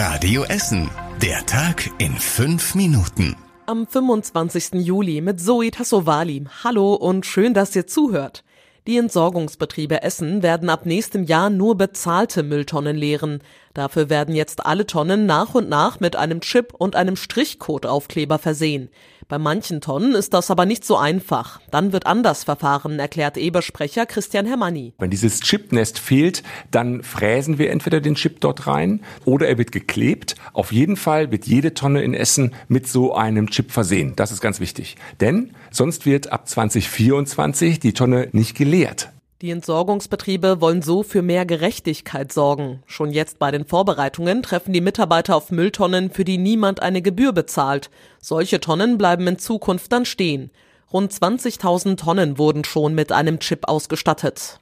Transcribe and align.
Radio 0.00 0.44
Essen. 0.44 0.88
Der 1.20 1.44
Tag 1.44 1.90
in 1.98 2.12
fünf 2.12 2.76
Minuten. 2.76 3.34
Am 3.66 3.84
25. 3.84 4.74
Juli 4.74 5.20
mit 5.20 5.40
Zoe 5.40 5.72
Tassovali. 5.72 6.44
Hallo 6.62 6.94
und 6.94 7.26
schön, 7.26 7.52
dass 7.52 7.74
ihr 7.74 7.88
zuhört. 7.88 8.44
Die 8.86 8.96
Entsorgungsbetriebe 8.96 10.04
Essen 10.04 10.44
werden 10.44 10.70
ab 10.70 10.86
nächstem 10.86 11.24
Jahr 11.24 11.50
nur 11.50 11.76
bezahlte 11.76 12.44
Mülltonnen 12.44 12.96
leeren. 12.96 13.40
Dafür 13.74 14.08
werden 14.08 14.36
jetzt 14.36 14.64
alle 14.64 14.86
Tonnen 14.86 15.26
nach 15.26 15.56
und 15.56 15.68
nach 15.68 15.98
mit 15.98 16.14
einem 16.14 16.42
Chip 16.42 16.74
und 16.78 16.94
einem 16.94 17.16
Strichcode-Aufkleber 17.16 18.38
versehen. 18.38 18.90
Bei 19.28 19.38
manchen 19.38 19.82
Tonnen 19.82 20.14
ist 20.14 20.32
das 20.32 20.50
aber 20.50 20.64
nicht 20.64 20.86
so 20.86 20.96
einfach. 20.96 21.60
Dann 21.70 21.92
wird 21.92 22.06
anders 22.06 22.44
verfahren, 22.44 22.98
erklärt 22.98 23.36
Ebersprecher 23.36 24.06
Christian 24.06 24.46
Hermanni. 24.46 24.94
Wenn 24.98 25.10
dieses 25.10 25.40
Chipnest 25.40 25.98
fehlt, 25.98 26.42
dann 26.70 27.02
fräsen 27.02 27.58
wir 27.58 27.70
entweder 27.70 28.00
den 28.00 28.14
Chip 28.14 28.40
dort 28.40 28.66
rein 28.66 29.02
oder 29.26 29.46
er 29.46 29.58
wird 29.58 29.70
geklebt. 29.70 30.34
Auf 30.54 30.72
jeden 30.72 30.96
Fall 30.96 31.30
wird 31.30 31.46
jede 31.46 31.74
Tonne 31.74 32.00
in 32.00 32.14
Essen 32.14 32.54
mit 32.68 32.88
so 32.88 33.14
einem 33.14 33.50
Chip 33.50 33.70
versehen. 33.70 34.14
Das 34.16 34.32
ist 34.32 34.40
ganz 34.40 34.60
wichtig. 34.60 34.96
Denn 35.20 35.50
sonst 35.70 36.06
wird 36.06 36.32
ab 36.32 36.48
2024 36.48 37.80
die 37.80 37.92
Tonne 37.92 38.28
nicht 38.32 38.56
geleert. 38.56 39.10
Die 39.40 39.52
Entsorgungsbetriebe 39.52 40.60
wollen 40.60 40.82
so 40.82 41.04
für 41.04 41.22
mehr 41.22 41.46
Gerechtigkeit 41.46 42.32
sorgen. 42.32 42.82
Schon 42.86 43.12
jetzt 43.12 43.38
bei 43.38 43.52
den 43.52 43.64
Vorbereitungen 43.64 44.42
treffen 44.42 44.72
die 44.72 44.80
Mitarbeiter 44.80 45.36
auf 45.36 45.52
Mülltonnen, 45.52 46.10
für 46.10 46.24
die 46.24 46.38
niemand 46.38 46.82
eine 46.82 47.02
Gebühr 47.02 47.32
bezahlt. 47.32 47.88
Solche 48.20 48.58
Tonnen 48.58 48.98
bleiben 48.98 49.28
in 49.28 49.38
Zukunft 49.38 49.92
dann 49.92 50.06
stehen. 50.06 50.50
Rund 50.92 51.12
20.000 51.12 51.98
Tonnen 51.98 52.36
wurden 52.36 52.64
schon 52.64 52.96
mit 52.96 53.12
einem 53.12 53.38
Chip 53.38 53.68
ausgestattet. 53.68 54.58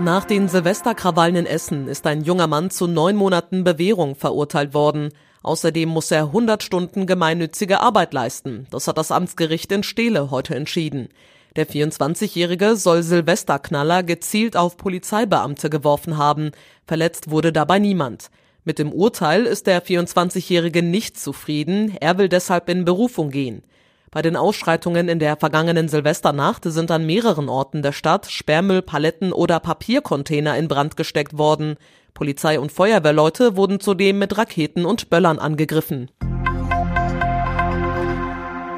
Nach 0.00 0.24
den 0.24 0.48
Silvesterkrawallen 0.48 1.34
in 1.34 1.46
Essen 1.46 1.88
ist 1.88 2.06
ein 2.06 2.22
junger 2.22 2.46
Mann 2.46 2.70
zu 2.70 2.86
neun 2.86 3.16
Monaten 3.16 3.64
Bewährung 3.64 4.14
verurteilt 4.14 4.72
worden. 4.72 5.08
Außerdem 5.42 5.88
muss 5.88 6.12
er 6.12 6.26
100 6.26 6.62
Stunden 6.62 7.06
gemeinnützige 7.06 7.80
Arbeit 7.80 8.14
leisten. 8.14 8.68
Das 8.70 8.86
hat 8.86 8.98
das 8.98 9.10
Amtsgericht 9.10 9.72
in 9.72 9.82
Steele 9.82 10.30
heute 10.30 10.54
entschieden. 10.54 11.08
Der 11.56 11.66
24-Jährige 11.66 12.76
soll 12.76 13.02
Silvesterknaller 13.02 14.02
gezielt 14.02 14.56
auf 14.56 14.76
Polizeibeamte 14.76 15.70
geworfen 15.70 16.16
haben. 16.18 16.52
Verletzt 16.86 17.30
wurde 17.30 17.52
dabei 17.52 17.78
niemand. 17.78 18.30
Mit 18.64 18.78
dem 18.78 18.92
Urteil 18.92 19.44
ist 19.44 19.66
der 19.66 19.82
24-Jährige 19.82 20.82
nicht 20.82 21.18
zufrieden. 21.18 21.96
Er 22.00 22.18
will 22.18 22.28
deshalb 22.28 22.68
in 22.68 22.84
Berufung 22.84 23.30
gehen. 23.30 23.62
Bei 24.10 24.22
den 24.22 24.36
Ausschreitungen 24.36 25.08
in 25.08 25.18
der 25.18 25.36
vergangenen 25.36 25.88
Silvesternacht 25.88 26.64
sind 26.64 26.90
an 26.90 27.04
mehreren 27.04 27.48
Orten 27.48 27.82
der 27.82 27.92
Stadt 27.92 28.26
Sperrmüll, 28.30 28.82
Paletten 28.82 29.32
oder 29.32 29.60
Papiercontainer 29.60 30.56
in 30.56 30.68
Brand 30.68 30.96
gesteckt 30.96 31.36
worden. 31.36 31.76
Polizei 32.14 32.58
und 32.58 32.72
Feuerwehrleute 32.72 33.56
wurden 33.56 33.80
zudem 33.80 34.18
mit 34.18 34.36
Raketen 34.36 34.86
und 34.86 35.10
Böllern 35.10 35.38
angegriffen. 35.38 36.10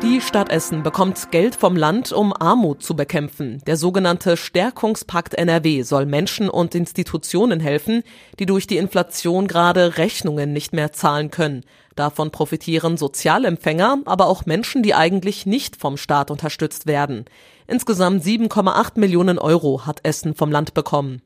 Die 0.03 0.23
Stadt 0.23 0.49
Essen 0.49 0.83
bekommt 0.83 1.31
Geld 1.31 1.55
vom 1.55 1.77
Land, 1.77 2.11
um 2.11 2.33
Armut 2.33 2.83
zu 2.83 2.97
bekämpfen. 2.97 3.63
Der 3.67 3.77
sogenannte 3.77 4.39
Stärkungspakt 4.39 5.35
NRW 5.35 5.83
soll 5.83 6.07
Menschen 6.07 6.49
und 6.49 6.75
Institutionen 6.75 7.61
helfen, 7.61 8.03
die 8.39 8.47
durch 8.47 8.67
die 8.67 8.79
Inflation 8.79 9.47
gerade 9.47 9.99
Rechnungen 9.99 10.55
nicht 10.55 10.73
mehr 10.73 10.93
zahlen 10.93 11.31
können. 11.31 11.65
Davon 11.97 12.31
profitieren 12.31 12.97
Sozialempfänger, 12.97 13.99
aber 14.07 14.29
auch 14.29 14.47
Menschen, 14.47 14.83
die 14.83 14.95
eigentlich 14.95 15.45
nicht 15.45 15.77
vom 15.77 15.99
Staat 15.99 16.31
unterstützt 16.31 16.87
werden. 16.87 17.27
Insgesamt 17.67 18.25
7,8 18.25 18.99
Millionen 18.99 19.39
Euro 19.39 19.85
hat 19.85 20.01
Essen 20.03 20.35
vom 20.35 20.51
Land 20.51 20.73
bekommen. 20.73 21.21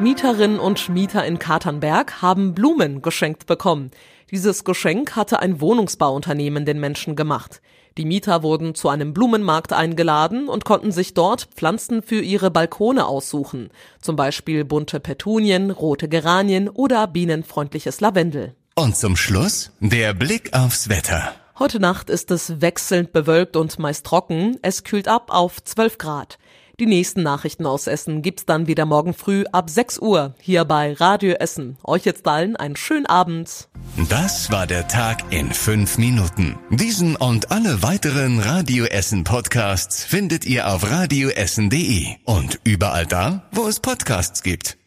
Mieterinnen 0.00 0.60
und 0.60 0.88
Mieter 0.90 1.24
in 1.26 1.40
Katernberg 1.40 2.22
haben 2.22 2.54
Blumen 2.54 3.02
geschenkt 3.02 3.46
bekommen. 3.46 3.90
Dieses 4.30 4.62
Geschenk 4.62 5.16
hatte 5.16 5.40
ein 5.40 5.60
Wohnungsbauunternehmen 5.60 6.64
den 6.64 6.78
Menschen 6.78 7.16
gemacht. 7.16 7.60
Die 7.96 8.04
Mieter 8.04 8.44
wurden 8.44 8.76
zu 8.76 8.90
einem 8.90 9.12
Blumenmarkt 9.12 9.72
eingeladen 9.72 10.48
und 10.48 10.64
konnten 10.64 10.92
sich 10.92 11.14
dort 11.14 11.48
Pflanzen 11.56 12.02
für 12.02 12.20
ihre 12.20 12.52
Balkone 12.52 13.06
aussuchen. 13.06 13.70
Zum 14.00 14.14
Beispiel 14.14 14.64
bunte 14.64 15.00
Petunien, 15.00 15.72
rote 15.72 16.08
Geranien 16.08 16.68
oder 16.68 17.08
bienenfreundliches 17.08 18.00
Lavendel. 18.00 18.54
Und 18.76 18.96
zum 18.96 19.16
Schluss 19.16 19.72
der 19.80 20.14
Blick 20.14 20.56
aufs 20.56 20.88
Wetter. 20.88 21.34
Heute 21.58 21.80
Nacht 21.80 22.08
ist 22.08 22.30
es 22.30 22.60
wechselnd 22.60 23.12
bewölkt 23.12 23.56
und 23.56 23.80
meist 23.80 24.06
trocken. 24.06 24.58
Es 24.62 24.84
kühlt 24.84 25.08
ab 25.08 25.32
auf 25.32 25.60
12 25.60 25.98
Grad. 25.98 26.38
Die 26.80 26.86
nächsten 26.86 27.24
Nachrichten 27.24 27.66
aus 27.66 27.88
Essen 27.88 28.22
gibt's 28.22 28.46
dann 28.46 28.68
wieder 28.68 28.86
morgen 28.86 29.12
früh 29.12 29.44
ab 29.50 29.68
6 29.68 29.98
Uhr 29.98 30.36
hier 30.38 30.64
bei 30.64 30.92
Radio 30.92 31.32
Essen. 31.32 31.76
Euch 31.82 32.04
jetzt 32.04 32.24
allen 32.28 32.54
einen 32.54 32.76
schönen 32.76 33.06
Abend. 33.06 33.68
Das 34.08 34.52
war 34.52 34.64
der 34.68 34.86
Tag 34.86 35.24
in 35.30 35.52
fünf 35.52 35.98
Minuten. 35.98 36.56
Diesen 36.70 37.16
und 37.16 37.50
alle 37.50 37.82
weiteren 37.82 38.38
Radio 38.38 38.84
Essen 38.84 39.24
Podcasts 39.24 40.04
findet 40.04 40.46
ihr 40.46 40.72
auf 40.72 40.88
radioessen.de 40.88 42.14
und 42.24 42.60
überall 42.62 43.06
da, 43.06 43.48
wo 43.50 43.66
es 43.66 43.80
Podcasts 43.80 44.44
gibt. 44.44 44.78